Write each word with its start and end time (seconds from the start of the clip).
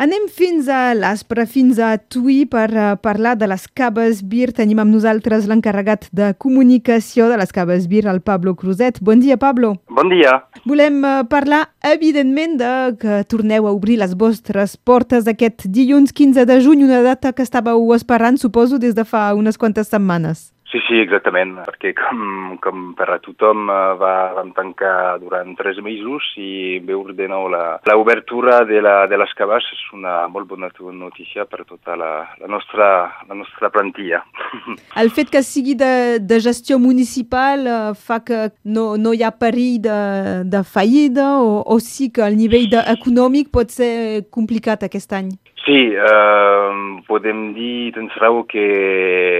Anem 0.00 0.30
fins 0.32 0.64
a 0.72 0.94
l'Aspre, 0.96 1.44
fins 1.44 1.76
a 1.76 1.90
Tui 2.00 2.46
per 2.48 2.70
uh, 2.72 2.84
parlar 3.04 3.34
de 3.36 3.44
les 3.50 3.66
Caves 3.76 4.22
Bir. 4.24 4.46
Tenim 4.56 4.78
amb 4.80 4.94
nosaltres 4.94 5.44
l'encarregat 5.44 6.06
de 6.16 6.30
comunicació 6.40 7.26
de 7.28 7.36
les 7.36 7.52
Caves 7.52 7.84
Bir, 7.90 8.06
el 8.08 8.22
Pablo 8.24 8.54
Cruzet. 8.56 8.96
Bon 9.04 9.20
dia, 9.20 9.36
Pablo. 9.36 9.74
Bon 9.92 10.08
dia. 10.08 10.38
Volem 10.64 11.02
uh, 11.04 11.18
parlar, 11.28 11.66
evidentment, 11.84 12.56
de 12.62 12.70
que 13.02 13.18
torneu 13.28 13.68
a 13.68 13.74
obrir 13.76 13.98
les 14.00 14.14
vostres 14.16 14.78
portes 14.80 15.28
aquest 15.28 15.68
dilluns 15.68 16.16
15 16.16 16.46
de 16.48 16.56
juny, 16.64 16.86
una 16.88 17.02
data 17.04 17.34
que 17.36 17.44
estàveu 17.44 17.92
esperant, 17.92 18.40
suposo, 18.40 18.80
des 18.80 18.96
de 18.96 19.04
fa 19.04 19.26
unes 19.36 19.60
quantes 19.60 19.92
setmanes. 19.92 20.46
Sí, 20.70 20.78
sí, 20.86 21.00
exactament, 21.02 21.56
perquè 21.66 21.90
com, 21.98 22.20
com 22.62 22.82
per 22.94 23.08
a 23.10 23.16
tothom 23.18 23.64
eh, 23.66 23.78
va, 23.98 24.12
vam 24.36 24.52
tancar 24.54 25.18
durant 25.18 25.56
tres 25.58 25.80
mesos 25.82 26.28
i 26.38 26.78
veure 26.86 27.16
de 27.18 27.26
nou 27.30 27.48
l'obertura 27.50 28.60
de, 28.68 28.78
la, 28.84 29.08
de 29.10 29.18
les 29.18 29.32
caves 29.34 29.66
és 29.74 29.82
una 29.96 30.28
molt 30.30 30.46
bona 30.46 30.70
notícia 30.94 31.42
per 31.50 31.64
tota 31.66 31.98
la, 31.98 32.12
la, 32.38 32.46
nostra, 32.46 32.86
la 33.26 33.34
nostra 33.34 33.72
plantilla. 33.74 34.22
El 35.02 35.10
fet 35.10 35.34
que 35.34 35.42
sigui 35.42 35.74
de, 35.74 36.20
de 36.22 36.38
gestió 36.38 36.78
municipal 36.78 37.66
uh, 37.66 37.90
fa 37.98 38.20
que 38.22 38.52
no, 38.62 38.94
no 38.94 39.10
hi 39.10 39.24
ha 39.26 39.34
perill 39.34 39.80
de, 39.82 40.00
de 40.46 40.62
fallida 40.62 41.32
o, 41.42 41.64
o 41.66 41.80
sí 41.82 42.12
que 42.14 42.22
el 42.22 42.38
nivell 42.38 42.78
econòmic 42.84 43.50
pot 43.50 43.74
ser 43.74 44.28
complicat 44.30 44.86
aquest 44.86 45.18
any? 45.18 45.34
Sí, 45.70 45.94
eh, 45.94 47.02
podem 47.06 47.52
dir, 47.54 47.92
tens 47.94 48.14
raó, 48.18 48.40
que 48.50 48.64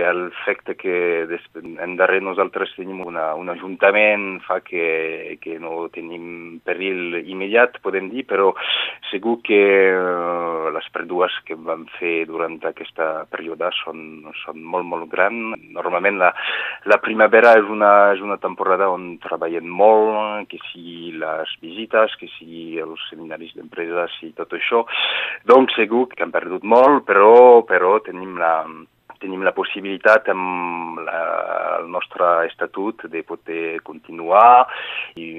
el 0.07 0.21
fet 0.45 0.77
que 0.79 1.27
en 1.27 1.97
darrer 1.99 2.21
nosaltres 2.23 2.71
tenim 2.77 3.01
una, 3.03 3.33
un 3.35 3.51
ajuntament 3.51 4.39
fa 4.45 4.61
que, 4.63 5.39
que 5.43 5.57
no 5.59 5.89
tenim 5.91 6.61
perill 6.63 7.17
immediat, 7.25 7.81
podem 7.83 8.13
dir, 8.13 8.23
però 8.31 8.53
segur 9.11 9.41
que 9.43 9.59
eh, 9.91 10.69
les 10.77 10.87
pèrdues 10.95 11.35
que 11.49 11.57
vam 11.59 11.83
fer 11.97 12.29
durant 12.31 12.61
aquesta 12.69 13.25
període 13.33 13.73
són, 13.81 14.31
són 14.45 14.63
molt, 14.63 14.87
molt 14.87 15.11
grans. 15.11 15.59
Normalment 15.75 16.23
la, 16.23 16.31
la 16.87 17.01
primavera 17.03 17.57
és 17.59 17.67
una, 17.67 18.13
és 18.15 18.23
una 18.23 18.39
temporada 18.39 18.87
on 18.95 19.17
treballem 19.27 19.67
molt, 19.67 20.47
que 20.47 20.63
sigui 20.69 21.17
les 21.19 21.59
visites, 21.59 22.15
que 22.23 22.31
sigui 22.37 22.79
els 22.87 23.03
seminaris 23.11 23.59
d'empreses 23.59 24.15
i 24.31 24.33
tot 24.39 24.55
això. 24.55 24.87
Donc 25.51 25.75
segur 25.75 26.07
que 26.21 26.29
hem 26.29 26.35
perdut 26.35 26.65
molt, 26.69 27.07
però, 27.09 27.65
però 27.65 27.97
tenim 28.05 28.37
la, 28.37 28.61
tenim 29.21 29.41
la 29.45 29.55
possibilitat 29.57 30.29
amb 30.33 31.01
la, 31.07 31.21
el 31.81 31.89
nostre 31.93 32.29
estatut 32.49 33.07
de 33.09 33.23
poder 33.25 33.81
continuar 33.87 34.69
i 35.17 35.31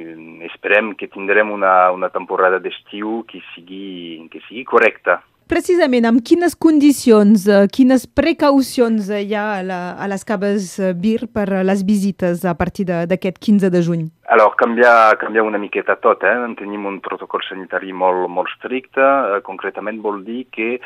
esperem 0.50 0.96
que 0.98 1.10
tindrem 1.14 1.54
una, 1.54 1.92
una 1.94 2.10
temporada 2.10 2.58
d'estiu 2.64 3.22
que 3.30 3.44
sigui, 3.54 4.26
que 4.34 4.42
sigui 4.48 4.66
correcta. 4.66 5.22
Precisament, 5.52 6.06
amb 6.08 6.22
quines 6.24 6.54
condicions, 6.56 7.44
eh, 7.52 7.66
quines 7.76 8.06
precaucions 8.08 9.10
hi 9.12 9.34
ha 9.36 9.44
a, 9.58 9.64
la, 9.68 9.80
a 10.00 10.08
les 10.08 10.24
caves 10.24 10.78
BIR 11.02 11.28
per 11.28 11.44
les 11.68 11.82
visites 11.84 12.46
a 12.48 12.54
partir 12.56 12.86
d'aquest 12.88 13.36
15 13.36 13.72
de 13.74 13.82
juny? 13.84 14.06
Alors, 14.32 14.54
canviar, 14.56 15.18
canviar 15.20 15.44
una 15.44 15.60
miqueta 15.60 15.98
tot, 16.00 16.24
eh? 16.24 16.38
Tenim 16.56 16.86
un 16.88 17.02
protocol 17.04 17.44
sanitari 17.44 17.92
molt, 17.92 18.30
molt 18.32 18.48
estricte. 18.54 19.04
Eh, 19.04 19.42
concretament 19.44 20.00
vol 20.00 20.22
dir 20.24 20.46
que 20.56 20.78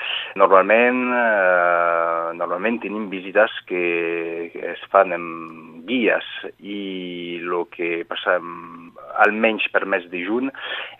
normalment, 0.41 1.03
eh, 1.13 2.33
normalment 2.41 2.81
tenim 2.81 3.05
visites 3.13 3.53
que 3.69 4.49
es 4.73 4.81
fan 4.89 5.13
amb 5.13 5.85
guies 5.85 6.25
i 6.57 7.37
el 7.45 7.67
que 7.69 8.01
passa 8.09 8.39
almenys 9.23 9.67
per 9.73 9.85
mes 9.89 10.05
de 10.11 10.21
juny 10.25 10.49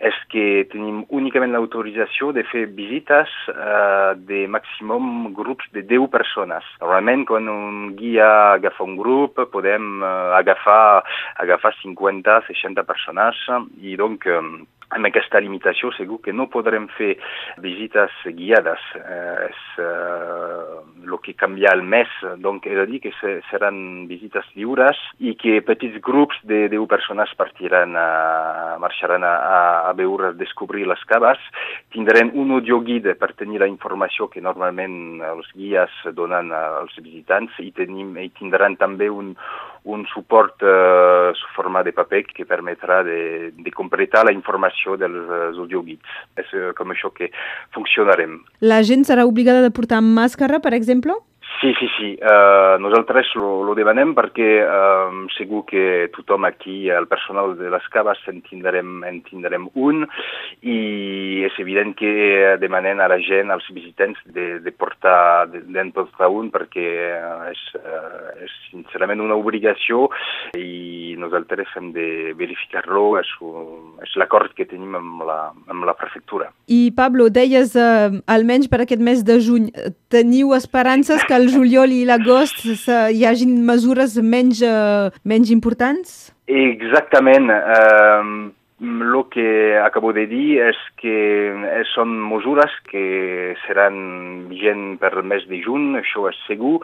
és 0.04 0.16
que 0.32 0.66
tenim 0.72 1.04
únicament 1.14 1.52
l'autorització 1.54 2.32
de 2.36 2.44
fer 2.50 2.66
visites 2.78 3.32
eh, 3.52 4.12
de 4.28 4.44
màximum 4.52 5.32
grups 5.36 5.68
de 5.76 5.84
10 5.86 6.10
persones. 6.12 6.64
Normalment, 6.82 7.26
quan 7.28 7.50
un 7.52 7.92
guia 7.98 8.30
agafa 8.56 8.86
un 8.86 8.96
grup, 9.00 9.40
podem 9.52 10.00
eh, 10.02 10.14
agafar, 10.40 11.02
agafar 11.42 11.74
50 11.82 12.40
60 12.48 12.86
persones 12.86 13.42
i 13.82 13.96
donc 14.00 14.26
amb 14.94 15.08
aquesta 15.08 15.40
limitació 15.42 15.90
segur 15.96 16.20
que 16.22 16.34
no 16.34 16.48
podrem 16.52 16.86
fer 16.96 17.16
visites 17.62 18.14
guiades. 18.38 18.82
Eh, 19.00 19.48
és 19.50 19.64
eh, 19.82 21.16
que 21.26 21.34
canvia 21.34 21.72
el 21.74 21.82
mes, 21.82 22.10
donc 22.38 22.66
és 22.70 22.78
a 22.78 22.84
dir 22.86 23.00
que 23.02 23.10
se, 23.18 23.40
seran 23.50 24.06
visites 24.06 24.46
lliures 24.54 24.98
i 25.18 25.34
que 25.38 25.58
petits 25.66 25.98
grups 26.04 26.38
de 26.46 26.66
10 26.70 26.86
persones 26.90 27.32
partiran 27.38 27.96
a, 27.98 28.76
marxaran 28.82 29.24
a, 29.26 29.34
a 29.90 29.92
veure, 29.98 30.30
a 30.30 30.36
descobrir 30.38 30.86
les 30.86 31.02
caves. 31.10 31.42
Tindrem 31.94 32.30
un 32.38 32.54
audioguide 32.58 33.16
per 33.18 33.32
tenir 33.34 33.62
la 33.62 33.70
informació 33.70 34.28
que 34.30 34.44
normalment 34.44 35.22
els 35.32 35.50
guies 35.56 35.94
donen 36.14 36.52
als 36.54 36.94
visitants 37.02 37.58
i, 37.58 37.72
tenim, 37.74 38.14
i 38.22 38.30
tindran 38.38 38.78
també 38.78 39.10
un, 39.10 39.34
un 39.86 40.04
suport 40.12 40.62
eh, 40.62 41.32
su 41.38 41.46
forma 41.54 41.82
de 41.86 41.92
paper 41.94 42.24
que 42.26 42.44
permetrà 42.44 43.02
de, 43.06 43.52
de 43.54 43.72
completar 43.72 44.24
la 44.26 44.34
informació 44.34 44.96
dels 44.98 45.30
audioguids. 45.54 46.18
És 46.42 46.50
eh, 46.52 46.72
com 46.76 46.90
això 46.92 47.12
que 47.14 47.30
funcionarem. 47.74 48.40
La 48.60 48.82
gent 48.82 49.06
serà 49.06 49.24
obligada 49.28 49.62
de 49.62 49.72
portar 49.74 50.02
màscara, 50.02 50.60
per 50.60 50.74
exemple? 50.74 51.14
Sí, 51.60 51.72
sí, 51.78 51.88
sí. 51.96 52.18
Uh, 52.20 52.76
nosaltres 52.82 53.30
lo, 53.34 53.62
lo 53.64 53.74
demanem 53.76 54.12
perquè 54.16 54.48
uh, 54.60 55.22
segur 55.36 55.62
que 55.64 56.10
tothom 56.12 56.44
aquí, 56.44 56.90
el 56.92 57.06
personal 57.08 57.54
de 57.56 57.70
les 57.72 57.86
caves, 57.94 58.20
en 58.28 58.42
tindrem, 58.44 59.00
en 59.08 59.22
tindrem 59.24 59.68
un 59.72 60.04
i 60.60 61.44
és 61.48 61.56
evident 61.62 61.94
que 61.96 62.56
demanem 62.60 63.00
a 63.00 63.08
la 63.08 63.18
gent, 63.24 63.52
als 63.54 63.68
visitants, 63.72 64.20
de, 64.26 64.58
de 64.60 64.72
portar, 64.72 65.48
d'en 65.48 65.92
portar 65.96 66.28
un 66.28 66.50
perquè 66.52 66.86
és, 67.52 67.62
uh, 67.80 68.36
és 68.44 68.58
sincerament 68.68 69.24
una 69.24 69.38
obligació 69.40 70.10
i 70.60 71.16
nosaltres 71.16 71.72
hem 71.80 71.88
de 71.96 72.34
verificar-lo, 72.36 73.06
és, 73.22 73.32
és 74.04 74.16
l'acord 74.20 74.52
que 74.52 74.68
tenim 74.68 74.98
amb 75.00 75.24
la, 75.24 75.40
amb 75.72 75.88
la 75.88 75.96
prefectura. 75.96 76.50
I 76.68 76.92
Pablo, 76.96 77.30
deies, 77.32 77.72
uh, 77.80 78.12
almenys 78.28 78.68
per 78.68 78.82
aquest 78.84 79.00
mes 79.00 79.24
de 79.24 79.40
juny, 79.40 79.70
teniu 80.12 80.52
esperances 80.54 81.24
que 81.24 81.34
el 81.36 81.45
juliol 81.52 81.92
i 81.92 82.04
l'agost 82.08 82.62
hi 82.64 83.24
hagin 83.26 83.58
mesures 83.66 84.16
menys, 84.22 84.62
uh, 84.62 85.10
menys 85.24 85.50
importants? 85.54 86.32
Exactament. 86.46 87.50
Uh, 87.50 88.55
el 88.80 89.24
que 89.30 89.78
acabo 89.78 90.12
de 90.12 90.26
dir 90.26 90.60
és 90.60 90.76
que 91.00 91.14
eh, 91.48 91.84
són 91.94 92.12
mesures 92.28 92.72
que 92.90 93.54
seran 93.64 94.48
vigent 94.50 94.98
per 95.00 95.22
mes 95.22 95.46
de 95.48 95.62
juny, 95.64 95.94
això 95.96 96.26
és 96.28 96.36
segur, 96.44 96.82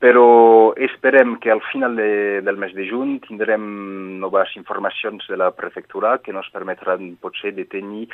però 0.00 0.72
esperem 0.80 1.36
que 1.42 1.52
al 1.52 1.60
final 1.70 1.96
de, 1.96 2.40
del 2.44 2.56
mes 2.56 2.72
de 2.72 2.86
juny 2.88 3.18
tindrem 3.26 4.18
noves 4.22 4.54
informacions 4.56 5.26
de 5.28 5.36
la 5.36 5.50
prefectura 5.52 6.16
que 6.24 6.32
ens 6.32 6.48
permetran 6.54 7.12
potser 7.20 7.52
de 7.52 7.66
tenir 7.68 8.08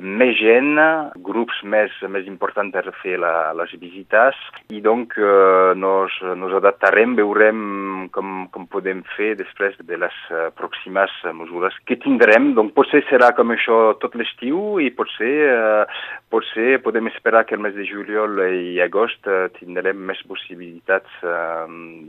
més 0.00 0.36
gent, 0.36 0.76
grups 1.24 1.62
més, 1.64 1.92
més 2.08 2.28
importants 2.28 2.74
per 2.74 2.92
fer 3.00 3.16
la, 3.22 3.52
les 3.56 3.72
visites 3.80 4.36
i 4.68 4.80
donc 4.84 5.16
eh, 5.16 5.72
nos, 5.76 6.12
nos 6.36 6.52
adaptarem, 6.60 7.16
veurem 7.16 8.08
com, 8.12 8.46
com 8.52 8.68
podem 8.68 9.02
fer 9.16 9.34
després 9.40 9.76
de 9.80 10.00
les 10.04 10.20
eh, 10.30 10.48
pròximes 10.58 11.12
mesures 11.32 11.76
que 11.88 11.96
tindrem. 12.02 12.52
Donc, 12.58 12.73
potser 12.74 13.02
serà 13.08 13.30
com 13.36 13.52
això 13.54 13.78
tot 14.02 14.16
l'estiu 14.18 14.80
i 14.82 14.90
potser, 14.94 15.32
eh, 15.48 15.84
potser 16.32 16.80
podem 16.84 17.08
esperar 17.10 17.44
que 17.46 17.56
el 17.56 17.62
mes 17.64 17.74
de 17.76 17.86
juliol 17.88 18.40
i 18.44 18.80
agost 18.84 19.26
eh, 19.30 19.46
tindrem 19.58 20.02
més 20.10 20.20
possibilitats 20.28 21.22
eh, 21.22 21.66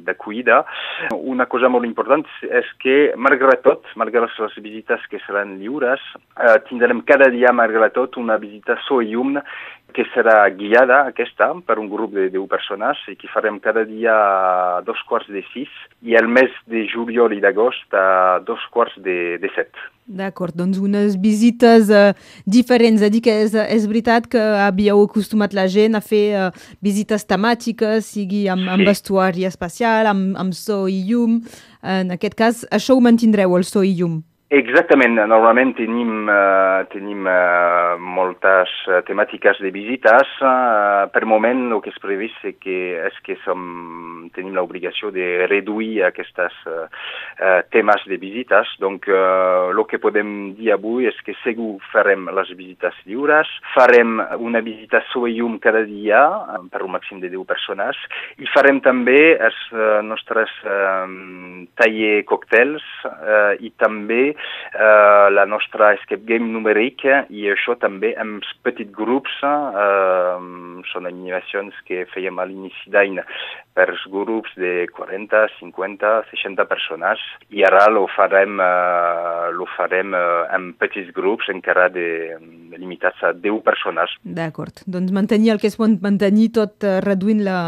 d'acollida. 0.08 0.64
Una 1.36 1.48
cosa 1.52 1.70
molt 1.70 1.88
important 1.88 2.26
és 2.50 2.72
que, 2.84 2.98
malgrat 3.18 3.64
tot, 3.66 3.86
malgrat 3.96 4.34
les 4.42 4.58
visites 4.62 5.06
que 5.12 5.22
seran 5.28 5.58
lliures, 5.62 6.02
eh, 6.40 6.58
tindrem 6.70 7.06
cada 7.08 7.30
dia, 7.34 7.54
malgrat 7.54 7.96
tot, 7.96 8.18
una 8.22 8.40
visita 8.42 8.80
so 8.88 9.02
i 9.02 9.14
llum 9.14 9.40
que 9.96 10.04
serà 10.12 10.44
guiada 10.52 11.06
aquesta 11.10 11.48
per 11.66 11.78
un 11.80 11.88
grup 11.88 12.12
de 12.14 12.28
10 12.34 12.50
persones 12.52 13.00
i 13.12 13.16
que 13.16 13.32
farem 13.32 13.62
cada 13.64 13.86
dia 13.88 14.14
a 14.14 14.82
dos 14.86 15.00
quarts 15.08 15.32
de 15.32 15.42
sis 15.54 15.72
i 16.04 16.18
el 16.20 16.28
mes 16.28 16.52
de 16.68 16.84
juliol 16.92 17.34
i 17.34 17.42
d'agost 17.44 17.96
a 17.96 18.40
dos 18.46 18.64
quarts 18.76 18.98
de, 19.06 19.38
de 19.40 19.52
set. 19.56 19.72
D'acord, 20.06 20.54
doncs 20.54 20.78
unes 20.78 21.16
visites 21.18 21.90
uh, 21.90 22.12
diferents. 22.46 23.02
A 23.02 23.10
dir 23.10 23.24
que 23.26 23.34
és, 23.48 23.56
és 23.56 23.88
veritat 23.90 24.28
que 24.30 24.44
havíeu 24.68 25.02
acostumat 25.08 25.56
la 25.58 25.66
gent 25.72 25.98
a 25.98 26.04
fer 26.04 26.28
uh, 26.38 26.52
visites 26.86 27.26
temàtiques, 27.26 28.12
sigui 28.12 28.46
amb, 28.52 28.68
amb 28.76 28.86
vestuari 28.86 29.48
especial, 29.50 30.12
amb, 30.12 30.36
amb 30.38 30.54
so 30.54 30.84
i 30.92 31.02
llum. 31.08 31.40
En 31.82 32.14
aquest 32.14 32.38
cas, 32.38 32.64
això 32.70 32.94
ho 32.94 33.02
mantindreu, 33.02 33.58
el 33.58 33.66
so 33.66 33.82
i 33.82 33.96
llum? 33.98 34.22
Exactament, 34.54 35.18
normalment 35.26 35.72
tenim, 35.74 36.28
uh, 36.30 36.84
tenim 36.92 37.26
uh, 37.26 37.98
moltes 37.98 38.70
uh, 38.86 39.00
temàtiques 39.08 39.58
de 39.58 39.72
visites. 39.74 40.30
Uh, 40.38 41.10
per 41.10 41.24
moment 41.26 41.72
el 41.74 41.82
que 41.82 41.90
és 41.90 41.98
previst 42.04 42.46
és 42.46 42.54
que, 42.62 42.78
és 43.08 43.18
que 43.26 43.40
som, 43.42 43.64
tenim 44.36 44.56
l'obligació 44.56 45.12
de 45.14 45.46
reduir 45.50 46.04
aquests 46.08 46.66
uh, 46.68 46.86
uh, 46.86 47.62
temes 47.74 48.06
de 48.10 48.18
visites. 48.22 48.72
Donc, 48.82 49.08
uh, 49.08 49.72
el 49.72 49.84
que 49.90 50.02
podem 50.02 50.56
dir 50.58 50.72
avui 50.74 51.10
és 51.10 51.18
que 51.26 51.36
segur 51.44 51.76
farem 51.92 52.30
les 52.34 52.52
visites 52.58 52.98
lliures, 53.06 53.50
farem 53.76 54.20
una 54.40 54.64
visita 54.66 55.04
sobre 55.12 55.34
llum 55.36 55.60
cada 55.60 55.84
dia 55.86 56.22
per 56.72 56.84
un 56.86 56.96
màxim 56.96 57.22
de 57.22 57.30
10 57.30 57.46
persones 57.48 58.00
i 58.42 58.50
farem 58.54 58.82
també 58.86 59.36
els 59.36 59.62
uh, 59.74 60.02
nostres 60.06 60.52
uh, 60.66 61.06
taller 61.80 62.24
còctels 62.30 62.84
uh, 63.06 63.54
i 63.60 63.72
també 63.80 64.34
eh, 64.76 65.28
la 65.32 65.46
nostra 65.46 65.94
escape 65.96 66.26
game 66.28 66.50
numèrica 66.52 67.24
i 67.34 67.48
això 67.52 67.76
també 67.82 68.14
amb 68.20 68.46
petits 68.66 68.94
grups, 68.96 69.34
eh, 69.44 70.36
són 70.92 71.10
animacions 71.10 71.76
que 71.88 72.06
fèiem 72.14 72.40
a 72.40 72.48
l'inici 72.50 72.92
d'any 72.94 73.22
per 73.76 73.90
grups 74.16 74.54
de 74.60 74.88
40, 74.96 75.46
50, 75.60 76.14
60 76.32 76.66
persones 76.70 77.22
i 77.52 77.66
ara 77.68 77.86
lo 77.92 78.06
farem, 78.16 78.60
eh, 78.64 79.52
lo 79.56 79.68
farem 79.76 80.16
eh, 80.16 80.56
amb 80.56 80.78
petits 80.82 81.12
grups 81.16 81.50
encara 81.54 81.90
de, 81.94 82.08
de 82.72 82.80
limitats 82.80 83.22
a 83.24 83.34
10 83.34 83.62
persones. 83.66 84.14
D'acord, 84.24 84.84
doncs 84.88 85.14
mantenir 85.16 85.54
el 85.56 85.62
que 85.62 85.70
es 85.72 85.78
pot 85.80 86.00
mantenir 86.04 86.52
tot 86.56 86.86
eh, 86.86 87.00
reduint 87.06 87.44
la, 87.46 87.60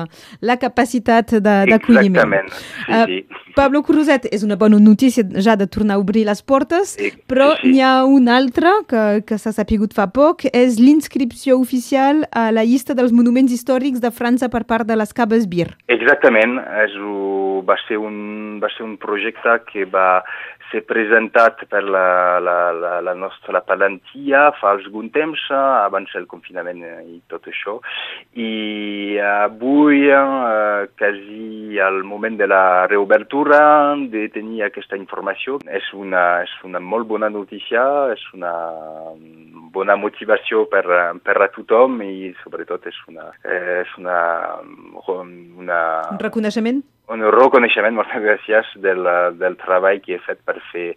la 0.41 0.57
capacitat 0.61 1.37
d'acolliment. 1.43 2.07
Exactament, 2.07 2.51
sí, 2.55 2.91
uh, 2.91 3.05
sí. 3.07 3.53
Pablo 3.57 3.81
Cruzet, 3.81 4.27
és 4.29 4.43
una 4.45 4.55
bona 4.59 4.77
notícia 4.77 5.23
ja 5.41 5.55
de 5.57 5.65
tornar 5.65 5.95
a 5.97 6.01
obrir 6.01 6.27
les 6.27 6.43
portes, 6.45 6.93
sí, 6.99 7.09
però 7.29 7.55
sí. 7.57 7.71
n'hi 7.71 7.81
ha 7.81 8.05
una 8.05 8.35
altra 8.37 8.75
que, 8.87 9.23
que 9.25 9.39
s'ha 9.41 9.53
sapigut 9.55 9.95
fa 9.97 10.05
poc, 10.13 10.45
és 10.53 10.77
l'inscripció 10.77 11.57
oficial 11.57 12.25
a 12.31 12.51
la 12.53 12.65
llista 12.67 12.93
dels 12.97 13.15
monuments 13.15 13.53
històrics 13.53 14.03
de 14.03 14.13
França 14.13 14.51
per 14.53 14.63
part 14.69 14.85
de 14.85 14.97
les 14.99 15.13
Cabes 15.17 15.47
Bir. 15.49 15.71
Exactament, 15.89 16.36
és, 16.43 16.97
va, 17.67 17.77
ser 17.87 17.97
un, 18.01 18.59
va 18.61 18.69
ser 18.75 18.85
un 18.85 18.97
projecte 19.01 19.57
que 19.71 19.85
va 19.89 20.23
ser 20.71 20.81
presentat 20.87 21.61
per 21.71 21.81
la, 21.83 22.39
la, 22.43 22.55
la, 22.75 22.93
la 23.03 23.13
nostra 23.15 23.61
palantia 23.65 24.47
fa 24.59 24.73
algun 24.75 25.09
temps, 25.15 25.39
abans 25.55 26.11
del 26.15 26.27
confinament 26.27 26.83
i 26.83 27.19
tot 27.31 27.47
això. 27.47 27.77
I 28.35 29.17
avui, 29.23 30.07
eh, 30.11 30.89
quasi 30.99 31.79
al 31.83 32.01
moment 32.03 32.37
de 32.39 32.49
la 32.51 32.87
reobertura, 32.91 33.59
de 34.11 34.27
tenir 34.33 34.65
aquesta 34.65 34.99
informació, 34.99 35.59
és 35.71 35.87
una, 35.95 36.43
és 36.43 36.53
una 36.67 36.83
molt 36.83 37.07
bona 37.07 37.31
notícia, 37.31 37.83
és 38.13 38.23
una 38.33 38.53
bona 39.77 39.95
motivació 39.99 40.65
per, 40.71 40.83
per 41.23 41.37
a 41.41 41.49
tothom 41.53 42.01
i 42.05 42.33
sobretot 42.43 42.89
és 42.89 42.99
una, 43.07 43.31
és 43.45 43.97
una, 44.01 44.19
una... 45.07 45.81
Un 46.17 46.23
reconeixement? 46.23 46.83
un 47.07 47.23
reconeixement, 47.31 47.95
moltes 47.95 48.19
gràcies, 48.23 48.71
del, 48.83 49.07
del 49.39 49.55
treball 49.61 50.01
que 50.03 50.17
he 50.17 50.23
fet 50.25 50.41
per 50.47 50.57
fer, 50.73 50.89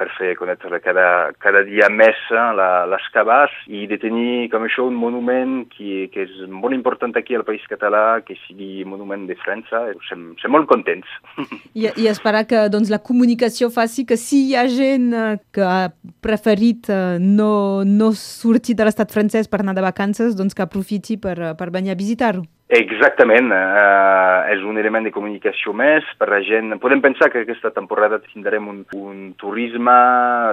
per 0.00 0.08
fer 0.16 0.32
conèixer 0.38 0.80
cada, 0.80 1.06
cada 1.42 1.60
dia 1.68 1.90
més 1.92 2.16
eh, 2.32 2.44
les 2.88 3.08
cabàs 3.12 3.52
i 3.68 3.84
de 3.90 3.98
tenir 4.00 4.48
com 4.52 4.64
això 4.64 4.86
un 4.88 4.96
monument 4.96 5.66
que, 5.74 6.08
que 6.14 6.24
és 6.24 6.38
molt 6.48 6.76
important 6.76 7.12
aquí 7.20 7.36
al 7.36 7.44
País 7.48 7.66
Català, 7.68 8.22
que 8.24 8.38
sigui 8.46 8.86
monument 8.88 9.26
de 9.28 9.36
França, 9.42 9.82
som, 10.08 10.30
som 10.40 10.54
molt 10.56 10.70
contents. 10.70 11.10
I, 11.78 11.90
I 11.90 12.08
esperar 12.12 12.46
que 12.48 12.64
doncs, 12.72 12.92
la 12.92 13.02
comunicació 13.04 13.68
faci 13.74 14.06
que 14.08 14.16
si 14.20 14.46
hi 14.48 14.56
ha 14.56 14.64
gent 14.70 15.10
eh, 15.12 15.34
que 15.52 15.66
ha 15.66 15.90
preferit 16.24 16.88
eh, 16.88 17.18
no, 17.20 17.84
no 17.84 18.14
sortir 18.16 18.78
de 18.78 18.88
l'estat 18.88 19.12
francès 19.12 19.50
per 19.50 19.60
anar 19.60 19.76
de 19.76 19.84
vacances, 19.84 20.38
doncs 20.38 20.56
que 20.56 20.64
aprofiti 20.64 21.20
per, 21.20 21.36
per 21.60 21.70
venir 21.74 21.92
a 21.92 22.00
visitar-ho. 22.00 22.46
Exactament, 22.70 23.50
eh, 23.50 24.52
és 24.54 24.60
un 24.62 24.76
element 24.78 25.02
de 25.02 25.10
comunicació 25.10 25.72
més 25.74 26.06
per 26.20 26.28
la 26.30 26.38
gent. 26.46 26.76
Podem 26.78 27.00
pensar 27.02 27.26
que 27.32 27.40
aquesta 27.42 27.72
temporada 27.74 28.20
tindrem 28.22 28.68
un, 28.70 28.84
un 28.94 29.32
turisme, 29.42 29.94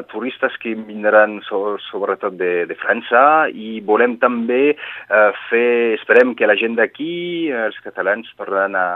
turistes 0.10 0.56
que 0.58 0.74
vindran 0.74 1.36
so, 1.46 1.75
sobretot 1.92 2.34
de, 2.40 2.66
de 2.66 2.78
França 2.81 3.22
i 3.54 3.84
volem 3.86 4.16
també 4.18 4.72
eh, 4.74 5.30
fer, 5.52 5.94
esperem 6.00 6.34
que 6.34 6.50
la 6.50 6.56
gent 6.58 6.80
d'aquí, 6.80 7.52
els 7.54 7.78
catalans, 7.86 8.34
tornen 8.42 8.74
a, 8.74 8.88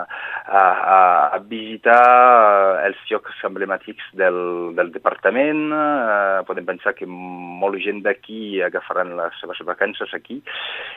a, 0.49 0.65
a 1.37 1.39
visitar 1.45 2.01
eh, 2.01 2.89
els 2.89 3.05
llocs 3.11 3.45
emblemàtics 3.45 4.09
del, 4.17 4.41
del 4.73 4.89
departament. 4.97 5.67
Eh, 5.69 6.41
podem 6.49 6.71
pensar 6.73 6.95
que 6.97 7.05
molta 7.05 7.85
gent 7.85 8.01
d'aquí 8.01 8.65
agafaran 8.65 9.13
les 9.21 9.37
seves 9.45 9.61
vacances 9.69 10.09
aquí 10.17 10.41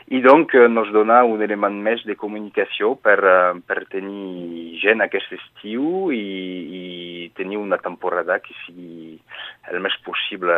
i 0.09 0.25
doncs 0.25 0.57
eh, 0.57 0.65
nos 0.73 0.89
dona 0.89 1.21
un 1.29 1.45
element 1.45 1.77
més 1.85 2.01
de 2.01 2.14
comunicació 2.19 2.93
per, 2.95 3.17
eh, 3.21 3.61
per 3.67 3.85
tenir 3.91 4.79
gent 4.81 5.03
aquest 5.05 5.33
estiu 5.37 6.11
i, 6.15 6.21
i 6.79 6.83
tenir 7.37 7.59
una 7.61 7.79
temporada 7.81 8.39
que 8.43 8.55
sigui 8.65 9.17
el 9.71 9.81
més 9.83 9.97
possible 10.05 10.55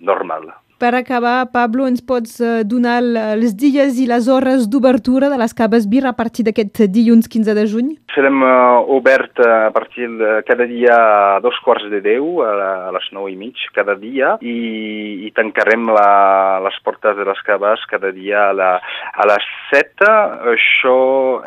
normal. 0.00 0.50
Per 0.76 0.92
acabar, 0.92 1.46
Pablo, 1.48 1.86
ens 1.88 2.02
pots 2.04 2.34
eh, 2.44 2.60
donar 2.68 2.98
els 3.00 3.54
dies 3.56 3.96
i 3.96 4.04
les 4.10 4.26
hores 4.28 4.66
d'obertura 4.68 5.30
de 5.32 5.38
les 5.40 5.54
caves 5.56 5.86
Bir 5.88 6.02
a 6.04 6.12
partir 6.12 6.44
d'aquest 6.44 6.82
dilluns 6.92 7.30
15 7.32 7.54
de 7.56 7.64
juny? 7.64 7.94
Serem 8.12 8.42
uh, 8.44 8.84
obert 8.92 9.40
a 9.40 9.70
partir 9.72 10.04
de 10.20 10.42
cada 10.44 10.66
dia 10.68 10.92
a 10.92 11.40
dos 11.40 11.56
quarts 11.64 11.88
de 11.88 12.02
deu, 12.04 12.42
a, 12.44 12.90
les 12.92 13.08
nou 13.16 13.24
i 13.28 13.36
mig, 13.40 13.56
cada 13.72 13.94
dia, 13.96 14.34
i, 14.44 15.24
i 15.24 15.32
tancarem 15.36 15.88
la, 15.96 16.60
les 16.66 16.76
portes 16.84 17.16
de 17.16 17.24
les 17.24 17.40
caves 17.48 17.80
cada 17.88 18.12
dia 18.12 18.50
a, 18.50 18.52
la, 18.56 18.70
a 19.16 19.28
les 19.32 19.48
set. 19.72 20.04
Això 20.52 21.00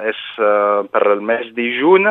és 0.10 0.26
uh, 0.42 0.90
per 0.90 1.04
el 1.14 1.22
mes 1.22 1.54
de 1.54 1.70
juny 1.78 2.10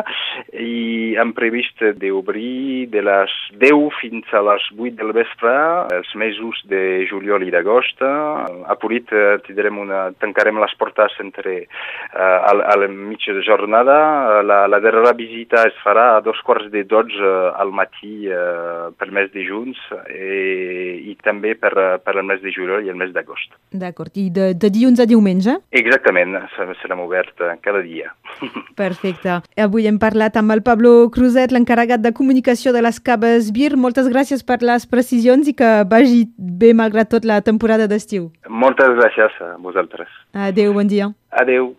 i 0.55 1.19
hem 1.19 1.35
previst 1.35 1.83
d'obrir 1.99 2.87
de 2.95 3.03
les 3.03 3.35
10 3.59 3.99
fins 3.99 4.31
a 4.31 4.45
les 4.53 4.71
8 4.77 4.95
del 5.03 5.11
vespre 5.19 5.55
els 5.99 6.15
mesos 6.15 6.63
de 6.71 7.08
juliol 7.09 7.43
i 7.45 7.51
d'agost. 7.53 8.01
A 8.03 8.75
Purit 8.79 9.11
eh, 9.13 9.37
tindrem 9.45 9.79
una, 9.81 10.09
tancarem 10.21 10.59
les 10.61 10.73
portes 10.79 11.15
entre 11.23 11.55
eh, 11.63 12.19
al, 12.19 12.63
al 12.63 12.87
mig 12.89 13.25
de 13.25 13.43
jornada. 13.45 13.97
La, 14.45 14.61
la 14.71 14.79
darrera 14.83 15.13
visita 15.17 15.65
es 15.67 15.77
farà 15.83 16.15
a 16.15 16.21
dos 16.25 16.39
quarts 16.45 16.69
de 16.73 16.83
dotze 16.87 17.33
al 17.59 17.73
matí 17.75 18.29
eh, 18.29 18.89
per 18.97 19.09
mes 19.15 19.31
de 19.33 19.45
juny 19.47 19.73
i, 20.13 21.11
i 21.11 21.17
també 21.23 21.55
per, 21.59 21.73
per 22.03 22.15
el 22.15 22.25
mes 22.27 22.41
de 22.43 22.53
juliol 22.55 22.85
i 22.85 22.93
el 22.93 22.99
mes 22.99 23.13
d'agost. 23.15 23.51
D'acord. 23.71 24.15
I 24.17 24.29
de, 24.33 24.51
de 24.57 24.71
dilluns 24.73 25.01
a 25.01 25.07
diumenge? 25.09 25.57
Exactament. 25.75 26.37
Serem 26.81 27.03
obert 27.03 27.35
cada 27.63 27.81
dia. 27.85 28.13
Perfecte. 28.79 29.39
Avui 29.59 29.87
hem 29.89 29.99
parlat 30.01 30.37
amb 30.39 30.53
el 30.55 30.63
Pablo 30.65 31.09
Cruzet, 31.13 31.53
l'encarregat 31.55 32.03
de 32.03 32.13
comunicació 32.15 32.73
de 32.75 32.83
les 32.85 32.99
Caves 33.03 33.51
Bir. 33.55 33.73
Moltes 33.79 34.09
gràcies 34.11 34.43
per 34.45 34.59
les 34.65 34.85
precisions 34.89 35.47
i 35.49 35.55
que 35.57 35.69
vagi 35.89 36.25
bé 36.37 36.73
malgrat 36.77 36.98
malgrat 36.99 37.09
tot 37.09 37.25
la 37.25 37.41
temporada 37.41 37.87
d'estiu. 37.87 38.31
Moltes 38.49 38.89
gràcies 38.97 39.31
a 39.41 39.57
vosaltres. 39.57 40.07
Adéu, 40.33 40.73
bon 40.73 40.87
dia. 40.87 41.11
Adéu. 41.31 41.75